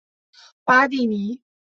[0.63, 1.39] 巴蒂尼。